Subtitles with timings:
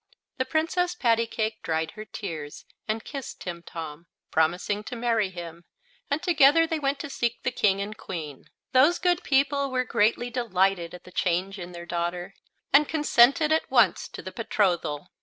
[0.39, 5.63] The Princess Pattycake dried her tears and kissed Timtom, promising to marry him;
[6.09, 8.45] and together they went to seek the King and Queen.
[8.71, 12.33] Those good people were greatly delighted at the change in their daughter,
[12.73, 15.11] and consented at once to the betrothal.